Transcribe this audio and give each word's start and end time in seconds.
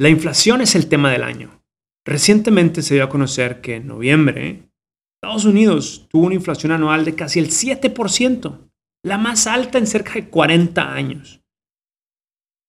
La 0.00 0.08
inflación 0.08 0.62
es 0.62 0.76
el 0.76 0.88
tema 0.88 1.12
del 1.12 1.22
año. 1.22 1.62
Recientemente 2.06 2.80
se 2.80 2.94
dio 2.94 3.04
a 3.04 3.10
conocer 3.10 3.60
que 3.60 3.74
en 3.74 3.86
noviembre 3.86 4.72
Estados 5.22 5.44
Unidos 5.44 6.06
tuvo 6.08 6.24
una 6.24 6.36
inflación 6.36 6.72
anual 6.72 7.04
de 7.04 7.14
casi 7.14 7.38
el 7.38 7.50
7%, 7.50 8.70
la 9.04 9.18
más 9.18 9.46
alta 9.46 9.76
en 9.76 9.86
cerca 9.86 10.14
de 10.14 10.30
40 10.30 10.94
años. 10.94 11.42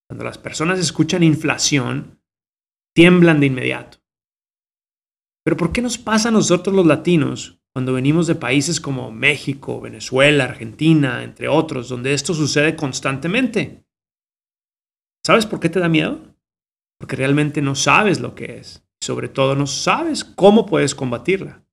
Cuando 0.10 0.26
las 0.26 0.38
personas 0.38 0.78
escuchan 0.78 1.24
inflación, 1.24 2.22
tiemblan 2.94 3.40
de 3.40 3.46
inmediato. 3.46 4.00
Pero 5.46 5.56
¿por 5.56 5.72
qué 5.72 5.82
nos 5.82 5.98
pasa 5.98 6.28
a 6.28 6.34
nosotros 6.34 6.76
los 6.76 6.86
latinos 6.86 7.62
cuando 7.74 7.94
venimos 7.94 8.28
de 8.28 8.36
países 8.36 8.82
como 8.82 9.10
México, 9.10 9.80
Venezuela, 9.80 10.44
Argentina, 10.44 11.24
entre 11.24 11.48
otros, 11.48 11.88
donde 11.88 12.14
esto 12.14 12.34
sucede 12.34 12.76
constantemente? 12.76 13.86
¿Sabes 15.26 15.46
por 15.46 15.62
qué 15.62 15.70
te 15.70 15.80
da 15.80 15.88
miedo? 15.88 16.31
Porque 17.02 17.16
realmente 17.16 17.64
no 17.64 17.74
sabes 17.74 18.20
lo 18.20 18.36
que 18.36 18.58
es. 18.58 18.84
Sobre 19.04 19.28
todo 19.28 19.56
no 19.56 19.66
sabes 19.66 20.24
cómo 20.24 20.68
puedes 20.68 20.94
combatirla. 20.94 21.64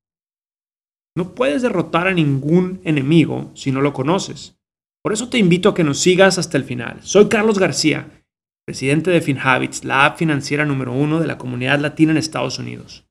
No 1.15 1.35
puedes 1.35 1.61
derrotar 1.61 2.09
a 2.09 2.15
ningún 2.15 2.81
enemigo 2.83 3.51
si 3.55 3.71
no 3.71 3.83
lo 3.83 3.93
conoces. 3.93 4.59
Por 5.03 5.13
eso 5.13 5.29
te 5.29 5.37
invito 5.37 5.69
a 5.69 5.75
que 5.75 5.85
nos 5.85 5.99
sigas 5.99 6.39
hasta 6.39 6.57
el 6.57 6.65
final. 6.65 7.01
Soy 7.03 7.29
Carlos 7.29 7.59
García, 7.59 8.25
presidente 8.65 9.11
de 9.11 9.21
FinHabits, 9.21 9.85
la 9.85 10.07
app 10.07 10.17
financiera 10.17 10.65
número 10.65 10.95
uno 10.95 11.21
de 11.21 11.27
la 11.27 11.37
comunidad 11.37 11.79
latina 11.79 12.13
en 12.13 12.17
Estados 12.17 12.59
Unidos. 12.59 13.07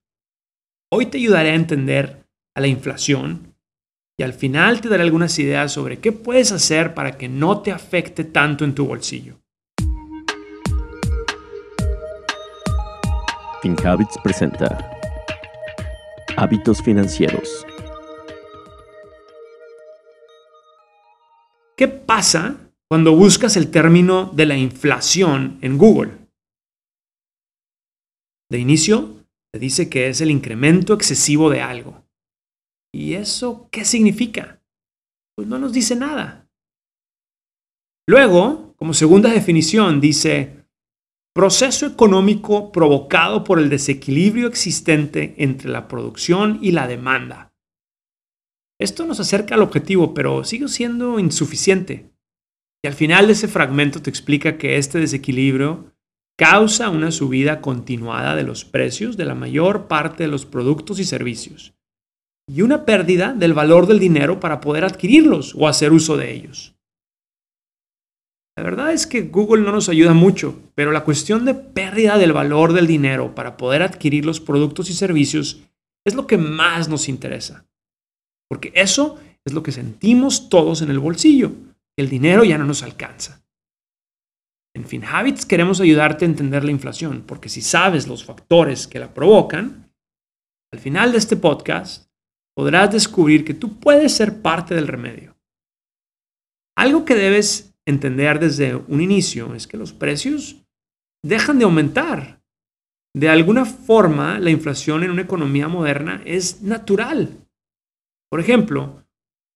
Hoy 0.91 1.05
te 1.05 1.20
ayudaré 1.20 1.52
a 1.52 1.55
entender 1.55 2.25
a 2.55 2.61
la 2.61 2.67
inflación 2.67 3.53
y 4.20 4.23
al 4.23 4.34
final 4.34 4.81
te 4.81 4.89
daré 4.89 5.03
algunas 5.03 5.38
ideas 5.38 5.72
sobre 5.72 5.99
qué 5.99 6.11
puedes 6.11 6.52
hacer 6.52 6.95
para 6.95 7.16
que 7.16 7.30
no 7.30 7.61
te 7.61 7.72
afecte 7.72 8.23
tanto 8.23 8.66
en 8.66 8.73
tu 8.73 8.88
bolsillo. 8.88 9.36
FinHabits 13.67 14.17
presenta 14.23 14.98
Hábitos 16.38 16.81
Financieros. 16.81 17.66
¿Qué 21.75 21.89
pasa 21.89 22.55
cuando 22.88 23.14
buscas 23.14 23.58
el 23.58 23.69
término 23.69 24.31
de 24.33 24.45
la 24.45 24.55
inflación 24.55 25.58
en 25.61 25.77
Google. 25.77 26.17
De 28.50 28.59
inicio, 28.59 29.25
te 29.52 29.59
dice 29.59 29.89
que 29.89 30.08
es 30.08 30.22
el 30.22 30.31
incremento 30.31 30.94
excesivo 30.94 31.49
de 31.49 31.59
algo. 31.59 32.05
¿Y 32.94 33.16
eso 33.16 33.67
qué 33.70 33.83
significa? 33.83 34.61
Pues 35.36 35.45
no 35.49 35.59
nos 35.59 35.73
dice 35.73 35.97
nada. 35.97 36.47
Luego, 38.08 38.73
como 38.77 38.94
segunda 38.94 39.30
definición, 39.30 39.99
dice 39.99 40.56
proceso 41.38 41.85
económico 41.85 42.71
provocado 42.71 43.43
por 43.43 43.59
el 43.59 43.69
desequilibrio 43.69 44.47
existente 44.47 45.35
entre 45.38 45.69
la 45.69 45.88
producción 45.88 46.57
y 46.63 46.71
la 46.71 46.88
demanda. 46.88 47.53
Esto 48.81 49.05
nos 49.05 49.19
acerca 49.19 49.53
al 49.53 49.61
objetivo, 49.61 50.15
pero 50.15 50.43
sigue 50.43 50.67
siendo 50.67 51.19
insuficiente. 51.19 52.11
Y 52.83 52.88
al 52.88 52.95
final 52.95 53.27
de 53.27 53.33
ese 53.33 53.47
fragmento 53.47 54.02
te 54.02 54.09
explica 54.09 54.58
que 54.58 54.77
este 54.77 54.97
desequilibrio 54.97 55.93
causa 56.39 56.89
una 56.89 57.11
subida 57.11 57.61
continuada 57.61 58.35
de 58.35 58.41
los 58.41 58.65
precios 58.65 59.15
de 59.15 59.25
la 59.25 59.35
mayor 59.35 59.88
parte 59.88 60.23
de 60.23 60.30
los 60.30 60.47
productos 60.47 60.99
y 60.99 61.03
servicios 61.03 61.75
y 62.49 62.63
una 62.63 62.83
pérdida 62.83 63.33
del 63.33 63.53
valor 63.53 63.85
del 63.85 63.99
dinero 63.99 64.39
para 64.39 64.59
poder 64.59 64.85
adquirirlos 64.85 65.53
o 65.55 65.67
hacer 65.67 65.93
uso 65.93 66.17
de 66.17 66.33
ellos. 66.33 66.77
La 68.58 68.63
verdad 68.63 68.91
es 68.91 69.08
que 69.08 69.22
Google 69.22 69.63
no 69.63 69.72
nos 69.72 69.88
ayuda 69.88 70.13
mucho, 70.13 70.59
pero 70.75 70.91
la 70.91 71.03
cuestión 71.03 71.45
de 71.45 71.53
pérdida 71.53 72.17
del 72.17 72.33
valor 72.33 72.73
del 72.73 72.88
dinero 72.88 73.36
para 73.36 73.55
poder 73.55 73.83
adquirir 73.83 74.25
los 74.25 74.39
productos 74.39 74.89
y 74.89 74.94
servicios 74.94 75.64
es 76.05 76.16
lo 76.16 76.27
que 76.27 76.38
más 76.38 76.89
nos 76.89 77.08
interesa, 77.08 77.66
porque 78.49 78.73
eso 78.75 79.19
es 79.45 79.53
lo 79.53 79.64
que 79.64 79.72
sentimos 79.72 80.49
todos 80.49 80.82
en 80.82 80.89
el 80.89 80.99
bolsillo 80.99 81.52
el 81.98 82.09
dinero 82.09 82.43
ya 82.43 82.58
no 82.58 82.65
nos 82.65 82.83
alcanza. 82.83 83.43
En 84.76 84.86
FinHabits 84.86 85.45
queremos 85.45 85.82
ayudarte 85.82 86.26
a 86.26 86.27
entender 86.27 86.64
la 86.64 86.71
inflación, 86.71 87.23
porque 87.26 87.49
si 87.49 87.61
sabes 87.61 88.08
los 88.08 88.23
factores 88.23 88.87
que 88.87 88.99
la 88.99 89.14
provocan, 89.14 89.92
al 90.71 90.80
final 90.80 91.11
de 91.11 91.17
este 91.17 91.36
podcast 91.36 92.11
podrás 92.55 92.92
descubrir 92.92 93.43
que 93.43 93.55
tú 93.55 93.80
puedes 93.80 94.14
ser 94.14 94.42
parte 94.42 94.76
del 94.76 94.87
remedio. 94.87 95.36
Algo 96.77 97.05
que 97.05 97.15
debes 97.15 97.67
entender 97.87 98.39
desde 98.39 98.75
un 98.75 99.02
inicio 99.02 99.55
es 99.55 99.65
que 99.65 99.77
los 99.77 99.93
precios 99.93 100.58
dejan 101.23 101.58
de 101.58 101.65
aumentar. 101.65 102.42
De 103.15 103.30
alguna 103.30 103.65
forma, 103.65 104.39
la 104.39 104.52
inflación 104.52 105.03
en 105.03 105.11
una 105.11 105.23
economía 105.23 105.67
moderna 105.67 106.21
es 106.26 106.61
natural. 106.61 107.30
Por 108.30 108.42
ejemplo, 108.42 109.03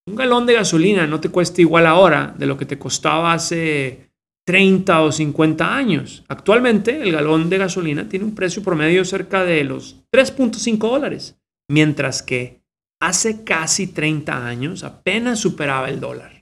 un 0.07 0.15
galón 0.15 0.45
de 0.45 0.53
gasolina 0.53 1.05
no 1.05 1.19
te 1.19 1.29
cuesta 1.29 1.61
igual 1.61 1.85
ahora 1.85 2.33
de 2.37 2.45
lo 2.47 2.57
que 2.57 2.65
te 2.65 2.79
costaba 2.79 3.33
hace 3.33 4.11
30 4.47 5.01
o 5.01 5.11
50 5.11 5.75
años. 5.75 6.23
Actualmente 6.29 7.01
el 7.01 7.11
galón 7.11 7.49
de 7.49 7.57
gasolina 7.57 8.07
tiene 8.07 8.25
un 8.25 8.33
precio 8.33 8.63
promedio 8.63 9.03
cerca 9.03 9.43
de 9.43 9.63
los 9.65 9.97
3.5 10.11 10.77
dólares, 10.79 11.37
mientras 11.69 12.23
que 12.23 12.63
hace 13.01 13.43
casi 13.43 13.87
30 13.87 14.47
años 14.47 14.83
apenas 14.85 15.39
superaba 15.39 15.89
el 15.89 15.99
dólar. 15.99 16.40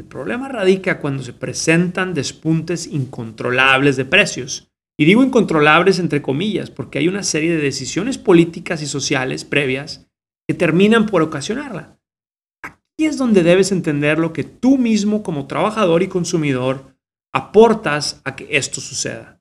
El 0.00 0.06
problema 0.06 0.48
radica 0.48 0.98
cuando 0.98 1.22
se 1.22 1.32
presentan 1.32 2.14
despuntes 2.14 2.86
incontrolables 2.86 3.96
de 3.96 4.06
precios. 4.06 4.72
Y 4.98 5.04
digo 5.04 5.22
incontrolables 5.22 5.98
entre 5.98 6.22
comillas 6.22 6.70
porque 6.70 6.98
hay 6.98 7.08
una 7.08 7.22
serie 7.22 7.52
de 7.52 7.62
decisiones 7.62 8.18
políticas 8.18 8.82
y 8.82 8.86
sociales 8.86 9.44
previas 9.44 10.08
que 10.48 10.54
terminan 10.54 11.06
por 11.06 11.22
ocasionarla 11.22 12.00
es 13.04 13.16
donde 13.16 13.42
debes 13.42 13.72
entender 13.72 14.18
lo 14.18 14.32
que 14.32 14.44
tú 14.44 14.78
mismo 14.78 15.22
como 15.22 15.46
trabajador 15.46 16.02
y 16.02 16.08
consumidor 16.08 16.96
aportas 17.32 18.20
a 18.24 18.36
que 18.36 18.48
esto 18.50 18.80
suceda. 18.80 19.40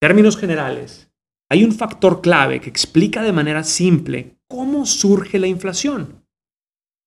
En 0.00 0.08
términos 0.08 0.36
generales, 0.36 1.10
hay 1.50 1.64
un 1.64 1.72
factor 1.72 2.20
clave 2.20 2.60
que 2.60 2.68
explica 2.68 3.22
de 3.22 3.32
manera 3.32 3.64
simple 3.64 4.38
cómo 4.48 4.86
surge 4.86 5.38
la 5.38 5.46
inflación. 5.46 6.24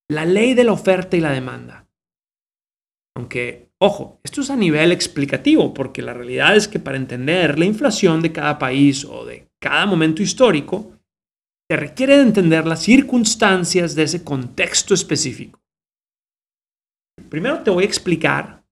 La 0.08 0.26
ley 0.26 0.54
de 0.54 0.64
la 0.64 0.72
oferta 0.72 1.16
y 1.16 1.20
la 1.20 1.30
demanda. 1.30 1.81
Aunque, 3.14 3.70
ojo, 3.78 4.20
esto 4.24 4.40
es 4.40 4.50
a 4.50 4.56
nivel 4.56 4.92
explicativo, 4.92 5.74
porque 5.74 6.02
la 6.02 6.14
realidad 6.14 6.56
es 6.56 6.68
que 6.68 6.78
para 6.78 6.96
entender 6.96 7.58
la 7.58 7.64
inflación 7.64 8.22
de 8.22 8.32
cada 8.32 8.58
país 8.58 9.04
o 9.04 9.24
de 9.24 9.48
cada 9.60 9.86
momento 9.86 10.22
histórico, 10.22 10.98
se 11.70 11.76
requiere 11.76 12.16
de 12.16 12.22
entender 12.22 12.66
las 12.66 12.82
circunstancias 12.82 13.94
de 13.94 14.04
ese 14.04 14.24
contexto 14.24 14.94
específico. 14.94 15.60
Primero 17.28 17.62
te 17.62 17.70
voy 17.70 17.84
a 17.84 17.86
explicar 17.86 18.64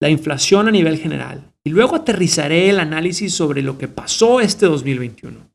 la 0.00 0.08
inflación 0.08 0.68
a 0.68 0.70
nivel 0.70 0.98
general 0.98 1.54
y 1.64 1.70
luego 1.70 1.96
aterrizaré 1.96 2.70
el 2.70 2.80
análisis 2.80 3.34
sobre 3.34 3.62
lo 3.62 3.78
que 3.78 3.88
pasó 3.88 4.40
este 4.40 4.66
2021. 4.66 5.52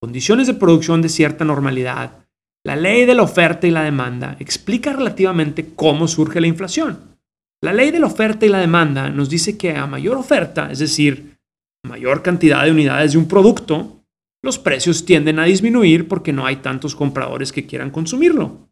Condiciones 0.00 0.46
de 0.46 0.54
producción 0.54 1.02
de 1.02 1.08
cierta 1.08 1.44
normalidad, 1.44 2.27
la 2.68 2.76
ley 2.76 3.06
de 3.06 3.14
la 3.14 3.22
oferta 3.22 3.66
y 3.66 3.70
la 3.70 3.82
demanda 3.82 4.36
explica 4.40 4.92
relativamente 4.92 5.72
cómo 5.74 6.06
surge 6.06 6.38
la 6.38 6.48
inflación. 6.48 7.16
La 7.62 7.72
ley 7.72 7.90
de 7.90 7.98
la 7.98 8.08
oferta 8.08 8.44
y 8.44 8.50
la 8.50 8.58
demanda 8.58 9.08
nos 9.08 9.30
dice 9.30 9.56
que 9.56 9.74
a 9.74 9.86
mayor 9.86 10.18
oferta, 10.18 10.70
es 10.70 10.78
decir, 10.78 11.38
mayor 11.82 12.22
cantidad 12.22 12.62
de 12.66 12.70
unidades 12.70 13.12
de 13.12 13.18
un 13.18 13.26
producto, 13.26 14.04
los 14.42 14.58
precios 14.58 15.06
tienden 15.06 15.38
a 15.38 15.44
disminuir 15.44 16.08
porque 16.08 16.34
no 16.34 16.44
hay 16.44 16.56
tantos 16.56 16.94
compradores 16.94 17.52
que 17.52 17.64
quieran 17.64 17.90
consumirlo. 17.90 18.68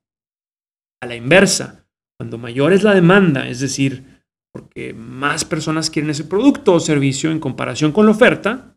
A 1.01 1.07
la 1.07 1.17
inversa, 1.17 1.89
cuando 2.19 2.37
mayor 2.37 2.75
es 2.75 2.83
la 2.83 2.93
demanda, 2.93 3.49
es 3.49 3.61
decir, 3.61 4.23
porque 4.53 4.93
más 4.93 5.47
personas 5.47 5.89
quieren 5.89 6.11
ese 6.11 6.25
producto 6.25 6.75
o 6.75 6.81
servicio 6.81 7.31
en 7.31 7.41
comparación 7.41 7.93
con 7.93 8.05
la 8.05 8.13
oferta, 8.13 8.77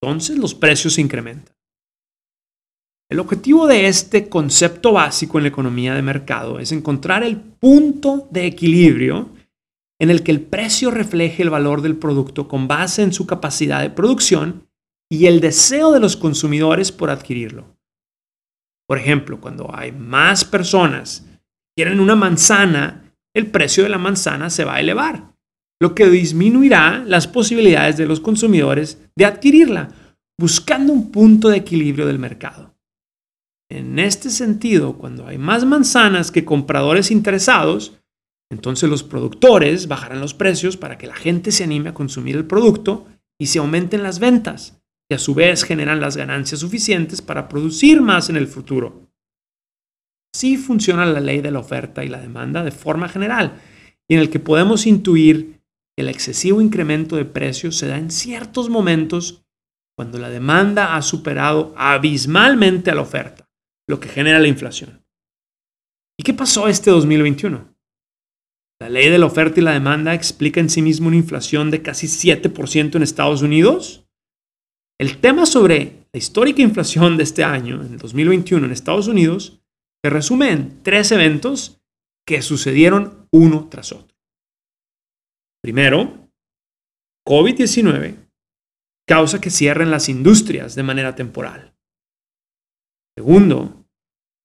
entonces 0.00 0.38
los 0.38 0.54
precios 0.54 0.94
se 0.94 1.02
incrementan. 1.02 1.54
El 3.12 3.20
objetivo 3.20 3.66
de 3.66 3.88
este 3.88 4.30
concepto 4.30 4.92
básico 4.92 5.36
en 5.36 5.44
la 5.44 5.50
economía 5.50 5.94
de 5.94 6.00
mercado 6.00 6.58
es 6.58 6.72
encontrar 6.72 7.22
el 7.22 7.36
punto 7.36 8.26
de 8.30 8.46
equilibrio 8.46 9.28
en 10.00 10.08
el 10.08 10.22
que 10.22 10.30
el 10.30 10.40
precio 10.40 10.90
refleje 10.90 11.42
el 11.42 11.50
valor 11.50 11.82
del 11.82 11.96
producto 11.96 12.48
con 12.48 12.68
base 12.68 13.02
en 13.02 13.12
su 13.12 13.26
capacidad 13.26 13.82
de 13.82 13.90
producción 13.90 14.66
y 15.10 15.26
el 15.26 15.40
deseo 15.40 15.92
de 15.92 16.00
los 16.00 16.16
consumidores 16.16 16.90
por 16.90 17.10
adquirirlo. 17.10 17.76
Por 18.88 18.96
ejemplo, 18.96 19.42
cuando 19.42 19.70
hay 19.76 19.92
más 19.92 20.46
personas 20.46 21.20
que 21.20 21.82
quieren 21.82 22.00
una 22.00 22.16
manzana, 22.16 23.14
el 23.36 23.50
precio 23.50 23.82
de 23.82 23.90
la 23.90 23.98
manzana 23.98 24.48
se 24.48 24.64
va 24.64 24.76
a 24.76 24.80
elevar, 24.80 25.34
lo 25.82 25.94
que 25.94 26.08
disminuirá 26.08 27.04
las 27.06 27.28
posibilidades 27.28 27.98
de 27.98 28.06
los 28.06 28.20
consumidores 28.20 29.02
de 29.14 29.26
adquirirla, 29.26 29.90
buscando 30.40 30.94
un 30.94 31.12
punto 31.12 31.50
de 31.50 31.58
equilibrio 31.58 32.06
del 32.06 32.18
mercado. 32.18 32.71
En 33.74 33.98
este 33.98 34.28
sentido, 34.28 34.98
cuando 34.98 35.26
hay 35.26 35.38
más 35.38 35.64
manzanas 35.64 36.30
que 36.30 36.44
compradores 36.44 37.10
interesados, 37.10 37.98
Entonces 38.52 38.90
los 38.90 39.02
productores 39.02 39.88
bajarán 39.88 40.20
los 40.20 40.34
precios 40.34 40.76
para 40.76 40.98
que 40.98 41.06
la 41.06 41.16
gente 41.16 41.50
se 41.52 41.64
anime 41.64 41.88
a 41.88 41.94
consumir 41.94 42.36
el 42.36 42.44
producto 42.44 43.06
y 43.40 43.46
se 43.46 43.58
aumenten 43.58 44.02
las 44.02 44.18
ventas, 44.18 44.78
y 45.10 45.14
a 45.14 45.18
su 45.18 45.32
vez 45.32 45.64
generan 45.64 46.02
las 46.02 46.18
ganancias 46.18 46.60
suficientes 46.60 47.22
para 47.22 47.48
producir 47.48 48.02
más 48.02 48.28
en 48.28 48.36
el 48.36 48.46
futuro. 48.46 49.08
Así 50.34 50.58
funciona 50.58 51.06
la 51.06 51.20
ley 51.20 51.40
de 51.40 51.50
la 51.50 51.60
oferta 51.60 52.04
y 52.04 52.08
la 52.08 52.20
demanda 52.20 52.62
de 52.62 52.72
forma 52.72 53.08
general, 53.08 53.58
y 54.06 54.14
en 54.14 54.20
el 54.20 54.28
que 54.28 54.38
podemos 54.38 54.86
intuir 54.86 55.62
que 55.96 56.02
el 56.02 56.10
excesivo 56.10 56.60
incremento 56.60 57.16
de 57.16 57.24
precios 57.24 57.76
se 57.76 57.88
da 57.88 57.96
en 57.96 58.10
ciertos 58.10 58.68
momentos 58.68 59.46
cuando 59.96 60.18
la 60.18 60.28
demanda 60.28 60.94
ha 60.94 61.00
superado 61.00 61.72
abismalmente 61.74 62.90
a 62.90 62.94
la 62.94 63.00
oferta, 63.00 63.48
lo 63.88 64.00
que 64.00 64.08
genera 64.08 64.38
la 64.38 64.48
inflación. 64.48 65.04
¿Y 66.18 66.22
qué 66.22 66.34
pasó 66.34 66.68
este 66.68 66.90
2021? 66.90 67.74
La 68.80 68.88
ley 68.88 69.08
de 69.08 69.18
la 69.18 69.26
oferta 69.26 69.60
y 69.60 69.62
la 69.62 69.72
demanda 69.72 70.14
explica 70.14 70.60
en 70.60 70.68
sí 70.68 70.82
mismo 70.82 71.08
una 71.08 71.16
inflación 71.16 71.70
de 71.70 71.82
casi 71.82 72.06
7% 72.06 72.96
en 72.96 73.02
Estados 73.02 73.42
Unidos. 73.42 74.08
El 74.98 75.18
tema 75.18 75.46
sobre 75.46 76.06
la 76.12 76.18
histórica 76.18 76.62
inflación 76.62 77.16
de 77.16 77.22
este 77.22 77.44
año, 77.44 77.82
en 77.82 77.92
el 77.92 77.98
2021 77.98 78.66
en 78.66 78.72
Estados 78.72 79.06
Unidos, 79.06 79.62
se 80.04 80.10
resume 80.10 80.50
en 80.50 80.82
tres 80.82 81.12
eventos 81.12 81.80
que 82.26 82.42
sucedieron 82.42 83.28
uno 83.30 83.68
tras 83.70 83.92
otro. 83.92 84.16
Primero, 85.62 86.28
COVID-19 87.26 88.16
causa 89.06 89.40
que 89.40 89.50
cierren 89.50 89.90
las 89.90 90.08
industrias 90.08 90.74
de 90.74 90.82
manera 90.82 91.14
temporal. 91.14 91.71
Segundo, 93.16 93.86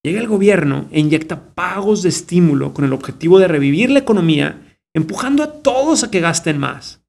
llega 0.03 0.19
el 0.19 0.27
gobierno 0.27 0.87
e 0.91 0.99
inyecta 0.99 1.53
pagos 1.53 2.03
de 2.03 2.09
estímulo 2.09 2.73
con 2.73 2.85
el 2.85 2.93
objetivo 2.93 3.39
de 3.39 3.47
revivir 3.47 3.89
la 3.89 3.99
economía, 3.99 4.79
empujando 4.95 5.43
a 5.43 5.61
todos 5.61 6.03
a 6.03 6.11
que 6.11 6.19
gasten 6.19 6.57
más. 6.57 7.05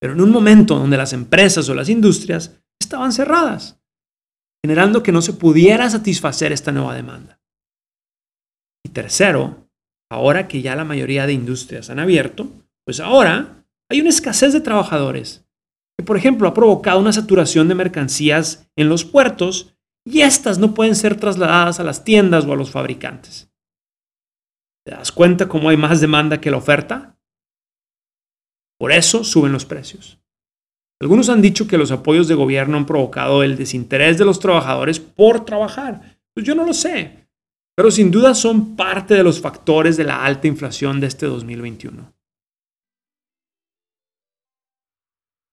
Pero 0.00 0.14
en 0.14 0.20
un 0.20 0.30
momento 0.30 0.78
donde 0.78 0.96
las 0.96 1.12
empresas 1.12 1.68
o 1.68 1.74
las 1.74 1.88
industrias 1.88 2.60
estaban 2.80 3.12
cerradas, 3.12 3.80
generando 4.64 5.02
que 5.02 5.12
no 5.12 5.22
se 5.22 5.34
pudiera 5.34 5.88
satisfacer 5.90 6.52
esta 6.52 6.72
nueva 6.72 6.94
demanda. 6.94 7.40
Y 8.84 8.90
tercero, 8.90 9.68
ahora 10.10 10.48
que 10.48 10.62
ya 10.62 10.76
la 10.76 10.84
mayoría 10.84 11.26
de 11.26 11.32
industrias 11.32 11.90
han 11.90 11.98
abierto, 11.98 12.50
pues 12.86 13.00
ahora 13.00 13.66
hay 13.90 14.00
una 14.00 14.10
escasez 14.10 14.52
de 14.52 14.60
trabajadores, 14.60 15.46
que 15.98 16.04
por 16.04 16.16
ejemplo 16.16 16.48
ha 16.48 16.54
provocado 16.54 17.00
una 17.00 17.12
saturación 17.12 17.68
de 17.68 17.74
mercancías 17.74 18.70
en 18.76 18.88
los 18.88 19.04
puertos 19.04 19.73
y 20.06 20.20
estas 20.20 20.58
no 20.58 20.74
pueden 20.74 20.94
ser 20.94 21.18
trasladadas 21.18 21.80
a 21.80 21.84
las 21.84 22.04
tiendas 22.04 22.44
o 22.44 22.52
a 22.52 22.56
los 22.56 22.70
fabricantes. 22.70 23.50
¿Te 24.86 24.92
das 24.92 25.12
cuenta 25.12 25.48
cómo 25.48 25.70
hay 25.70 25.76
más 25.76 26.00
demanda 26.00 26.40
que 26.40 26.50
la 26.50 26.58
oferta? 26.58 27.18
Por 28.78 28.92
eso 28.92 29.24
suben 29.24 29.52
los 29.52 29.64
precios. 29.64 30.18
Algunos 31.00 31.28
han 31.28 31.40
dicho 31.40 31.66
que 31.66 31.78
los 31.78 31.90
apoyos 31.90 32.28
de 32.28 32.34
gobierno 32.34 32.76
han 32.76 32.86
provocado 32.86 33.42
el 33.42 33.56
desinterés 33.56 34.18
de 34.18 34.24
los 34.24 34.38
trabajadores 34.38 35.00
por 35.00 35.44
trabajar. 35.44 36.18
Pues 36.34 36.46
yo 36.46 36.54
no 36.54 36.64
lo 36.64 36.74
sé, 36.74 37.28
pero 37.74 37.90
sin 37.90 38.10
duda 38.10 38.34
son 38.34 38.76
parte 38.76 39.14
de 39.14 39.22
los 39.22 39.40
factores 39.40 39.96
de 39.96 40.04
la 40.04 40.24
alta 40.24 40.46
inflación 40.46 41.00
de 41.00 41.06
este 41.06 41.26
2021. 41.26 42.12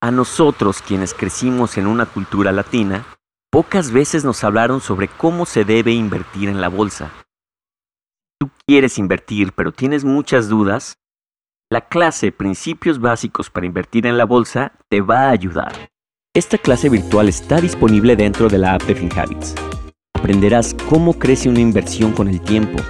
A 0.03 0.12
nosotros, 0.12 0.81
quienes 0.81 1.13
crecimos 1.13 1.77
en 1.77 1.86
una 1.86 2.07
cultura 2.07 2.51
latina, 2.51 3.06
pocas 3.51 3.92
veces 3.92 4.24
nos 4.24 4.44
hablaron 4.44 4.80
sobre 4.81 5.09
cómo 5.09 5.45
se 5.45 5.65
debe 5.65 5.92
invertir 5.92 6.50
en 6.50 6.62
la 6.62 6.69
bolsa. 6.69 7.12
Tú 8.39 8.50
quieres 8.65 8.98
invertir, 8.98 9.51
pero 9.53 9.71
tienes 9.71 10.03
muchas 10.03 10.48
dudas, 10.50 10.98
la 11.69 11.81
clase 11.88 12.31
Principios 12.31 13.00
Básicos 13.00 13.50
para 13.50 13.65
Invertir 13.65 14.06
en 14.06 14.18
la 14.18 14.25
Bolsa 14.25 14.74
te 14.89 15.00
va 15.00 15.27
a 15.27 15.30
ayudar. 15.30 15.71
Esta 16.33 16.57
clase 16.57 16.89
virtual 16.89 17.30
está 17.30 17.62
disponible 17.62 18.15
dentro 18.15 18.50
de 18.50 18.57
la 18.57 18.74
app 18.74 18.81
de 18.83 18.95
FinHabits. 18.95 19.56
Aprenderás 20.13 20.75
cómo 20.89 21.18
crece 21.18 21.48
una 21.48 21.59
inversión 21.59 22.13
con 22.13 22.27
el 22.27 22.42
tiempo. 22.42 22.81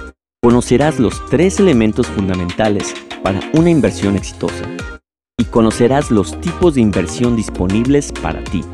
Conocerás 0.42 0.98
los 0.98 1.24
tres 1.26 1.60
elementos 1.60 2.06
fundamentales 2.08 2.94
para 3.22 3.40
una 3.52 3.70
inversión 3.70 4.16
exitosa. 4.16 4.64
Y 5.38 5.44
conocerás 5.44 6.10
los 6.10 6.40
tipos 6.40 6.74
de 6.74 6.80
inversión 6.80 7.36
disponibles 7.36 8.10
para 8.10 8.42
ti. 8.42 8.64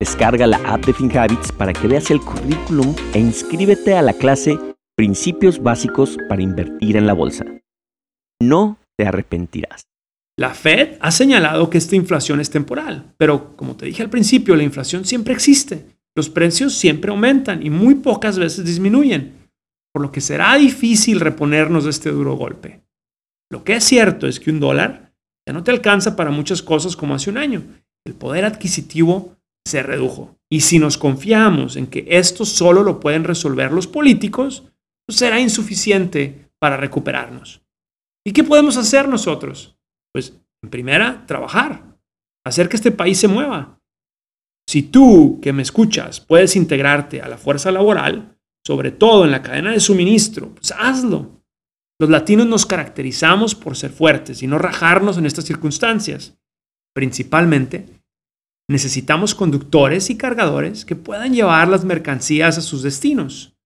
Descarga 0.00 0.46
la 0.46 0.58
app 0.58 0.84
de 0.84 0.92
FinHabits 0.92 1.52
para 1.52 1.72
que 1.72 1.88
veas 1.88 2.10
el 2.10 2.20
currículum 2.20 2.94
e 3.14 3.18
inscríbete 3.18 3.94
a 3.94 4.02
la 4.02 4.12
clase 4.12 4.58
Principios 4.96 5.62
Básicos 5.62 6.16
para 6.28 6.42
Invertir 6.42 6.96
en 6.96 7.06
la 7.06 7.14
Bolsa 7.14 7.44
no 8.44 8.78
te 8.96 9.06
arrepentirás. 9.06 9.88
La 10.38 10.54
Fed 10.54 10.96
ha 11.00 11.10
señalado 11.10 11.70
que 11.70 11.78
esta 11.78 11.96
inflación 11.96 12.40
es 12.40 12.50
temporal, 12.50 13.14
pero 13.16 13.56
como 13.56 13.76
te 13.76 13.86
dije 13.86 14.02
al 14.02 14.10
principio, 14.10 14.56
la 14.56 14.64
inflación 14.64 15.04
siempre 15.04 15.32
existe. 15.32 15.86
Los 16.16 16.28
precios 16.28 16.74
siempre 16.74 17.10
aumentan 17.10 17.64
y 17.64 17.70
muy 17.70 17.96
pocas 17.96 18.38
veces 18.38 18.64
disminuyen, 18.64 19.48
por 19.92 20.02
lo 20.02 20.12
que 20.12 20.20
será 20.20 20.54
difícil 20.56 21.20
reponernos 21.20 21.84
de 21.84 21.90
este 21.90 22.10
duro 22.10 22.36
golpe. 22.36 22.82
Lo 23.50 23.62
que 23.62 23.76
es 23.76 23.84
cierto 23.84 24.26
es 24.26 24.40
que 24.40 24.50
un 24.50 24.60
dólar 24.60 25.12
ya 25.46 25.52
no 25.52 25.62
te 25.62 25.70
alcanza 25.70 26.16
para 26.16 26.30
muchas 26.30 26.62
cosas 26.62 26.96
como 26.96 27.14
hace 27.14 27.30
un 27.30 27.38
año. 27.38 27.62
El 28.04 28.14
poder 28.14 28.44
adquisitivo 28.44 29.36
se 29.66 29.82
redujo. 29.82 30.38
Y 30.50 30.60
si 30.60 30.78
nos 30.78 30.98
confiamos 30.98 31.76
en 31.76 31.86
que 31.86 32.06
esto 32.08 32.44
solo 32.44 32.82
lo 32.82 33.00
pueden 33.00 33.24
resolver 33.24 33.72
los 33.72 33.86
políticos, 33.86 34.64
pues 35.06 35.18
será 35.18 35.40
insuficiente 35.40 36.50
para 36.58 36.76
recuperarnos. 36.76 37.62
¿Y 38.26 38.32
qué 38.32 38.44
podemos 38.44 38.76
hacer 38.76 39.08
nosotros? 39.08 39.76
Pues, 40.12 40.40
en 40.62 40.70
primera, 40.70 41.24
trabajar, 41.26 41.98
hacer 42.44 42.68
que 42.68 42.76
este 42.76 42.90
país 42.90 43.18
se 43.18 43.28
mueva. 43.28 43.80
Si 44.66 44.82
tú, 44.82 45.40
que 45.42 45.52
me 45.52 45.62
escuchas, 45.62 46.20
puedes 46.20 46.56
integrarte 46.56 47.20
a 47.20 47.28
la 47.28 47.36
fuerza 47.36 47.70
laboral, 47.70 48.38
sobre 48.66 48.92
todo 48.92 49.24
en 49.24 49.30
la 49.30 49.42
cadena 49.42 49.72
de 49.72 49.80
suministro, 49.80 50.54
pues 50.54 50.72
hazlo. 50.72 51.42
Los 52.00 52.10
latinos 52.10 52.46
nos 52.46 52.66
caracterizamos 52.66 53.54
por 53.54 53.76
ser 53.76 53.90
fuertes 53.90 54.42
y 54.42 54.46
no 54.46 54.58
rajarnos 54.58 55.18
en 55.18 55.26
estas 55.26 55.44
circunstancias. 55.44 56.38
Principalmente, 56.94 57.86
necesitamos 58.68 59.34
conductores 59.34 60.10
y 60.10 60.16
cargadores 60.16 60.84
que 60.84 60.96
puedan 60.96 61.34
llevar 61.34 61.68
las 61.68 61.84
mercancías 61.84 62.58
a 62.58 62.62
sus 62.62 62.82
destinos. 62.82 63.56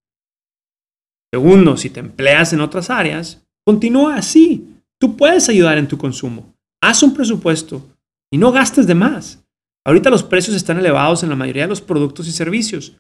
Segundo, 1.33 1.77
si 1.77 1.91
te 1.91 2.01
empleas 2.01 2.53
en 2.53 2.61
otras 2.61 2.91
áreas, 2.91 3.49
Continúa 3.69 4.15
así. 4.15 4.67
Tú 4.99 5.15
puedes 5.15 5.51
ayudar 5.51 5.77
en 5.77 5.89
tu 5.89 5.99
consumo. 5.99 6.55
Haz 6.81 7.03
un 7.03 7.13
presupuesto 7.13 7.87
y 8.33 8.39
no 8.39 8.51
gastes 8.51 8.87
de 8.87 8.95
más. 8.95 9.45
Ahorita 9.85 10.09
los 10.09 10.23
precios 10.23 10.57
están 10.57 10.79
elevados 10.79 11.23
en 11.23 11.29
la 11.29 11.37
mayoría 11.37 11.65
de 11.65 11.69
los 11.69 11.83
productos 11.83 12.27
y 12.29 12.33
servicios. 12.33 12.97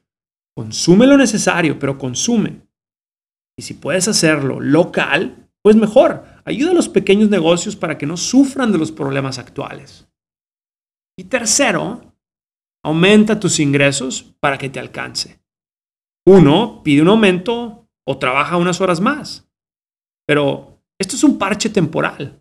Consume 0.55 1.07
lo 1.07 1.17
necesario, 1.17 1.79
pero 1.79 1.97
consume. 1.97 2.61
Y 3.59 3.63
si 3.63 3.73
puedes 3.73 4.09
hacerlo 4.09 4.61
local, 4.61 5.49
pues 5.63 5.75
mejor. 5.75 6.27
Ayuda 6.45 6.73
a 6.73 6.75
los 6.75 6.91
pequeños 6.91 7.31
negocios 7.31 7.75
para 7.75 7.97
que 7.97 8.05
no 8.05 8.19
sufran 8.19 8.71
de 8.71 8.77
los 8.77 8.93
problemas 8.93 9.39
actuales. 9.39 10.07
Y 11.19 11.25
tercero, 11.25 12.15
aumenta 12.85 13.41
tus 13.41 13.59
ingresos 13.59 14.23
para 14.39 14.57
que 14.57 14.71
te 14.71 14.79
alcance. 14.79 15.41
Uno, 16.25 16.81
pide 16.85 17.03
un 17.03 17.09
aumento 17.09 17.89
o 18.07 18.19
trabaja 18.19 18.57
unas 18.57 18.81
horas 18.81 19.01
más. 19.01 19.51
Pero 20.29 20.81
esto 20.97 21.17
es 21.17 21.25
un 21.25 21.37
parche 21.37 21.71
temporal. 21.71 22.41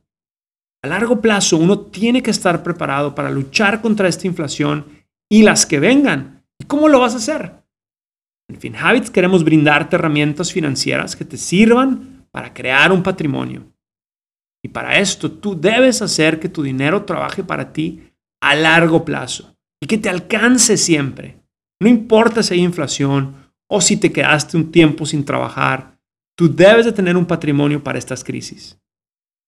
A 0.83 0.87
largo 0.87 1.19
plazo 1.19 1.57
uno 1.57 1.79
tiene 1.79 2.21
que 2.21 2.29
estar 2.29 2.61
preparado 2.61 3.15
para 3.15 3.31
luchar 3.31 3.81
contra 3.81 4.07
esta 4.07 4.27
inflación 4.27 4.85
y 5.27 5.41
las 5.41 5.65
que 5.65 5.79
vengan. 5.79 6.45
¿Y 6.59 6.65
cómo 6.65 6.87
lo 6.87 6.99
vas 6.99 7.15
a 7.15 7.17
hacer? 7.17 7.53
En 8.47 8.59
FinHabits 8.59 9.09
queremos 9.09 9.43
brindarte 9.43 9.95
herramientas 9.95 10.53
financieras 10.53 11.15
que 11.15 11.25
te 11.25 11.37
sirvan 11.37 12.27
para 12.29 12.53
crear 12.53 12.91
un 12.91 13.01
patrimonio. 13.01 13.65
Y 14.63 14.69
para 14.69 14.99
esto 14.99 15.31
tú 15.31 15.59
debes 15.59 16.03
hacer 16.03 16.39
que 16.39 16.47
tu 16.47 16.61
dinero 16.61 17.05
trabaje 17.05 17.43
para 17.43 17.73
ti 17.73 18.03
a 18.41 18.55
largo 18.55 19.05
plazo 19.05 19.55
y 19.81 19.87
que 19.87 19.97
te 19.97 20.09
alcance 20.09 20.77
siempre. 20.77 21.41
No 21.81 21.87
importa 21.87 22.43
si 22.43 22.55
hay 22.55 22.61
inflación 22.61 23.51
o 23.69 23.81
si 23.81 23.97
te 23.97 24.11
quedaste 24.11 24.57
un 24.57 24.71
tiempo 24.71 25.05
sin 25.05 25.25
trabajar 25.25 25.97
Tú 26.37 26.53
debes 26.53 26.85
de 26.85 26.91
tener 26.91 27.17
un 27.17 27.25
patrimonio 27.25 27.83
para 27.83 27.97
estas 27.97 28.23
crisis. 28.23 28.79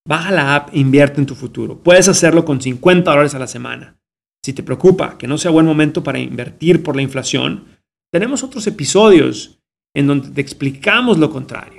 Baja 0.08 0.32
la 0.32 0.56
app 0.56 0.74
e 0.74 0.80
invierte 0.80 1.22
en 1.22 1.28
tu 1.28 1.36
futuro. 1.36 1.84
Puedes 1.84 2.08
hacerlo 2.08 2.44
con 2.44 2.60
50 2.60 3.12
dólares 3.12 3.36
a 3.36 3.40
la 3.40 3.46
semana. 3.46 4.00
Si 4.44 4.54
te 4.54 4.64
preocupa 4.64 5.16
que 5.18 5.28
no 5.28 5.38
sea 5.38 5.52
buen 5.52 5.68
momento 5.68 6.04
para 6.04 6.18
invertir 6.18 6.82
por 6.82 6.96
la 6.96 7.04
inflación, 7.04 7.66
tenemos 8.12 8.42
otros 8.42 8.66
episodios 8.66 9.62
en 9.96 10.08
donde 10.08 10.30
te 10.30 10.42
explicamos 10.42 11.20
lo 11.20 11.30
contrario. 11.30 11.79